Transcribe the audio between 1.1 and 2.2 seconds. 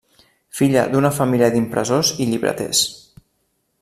família d'impressors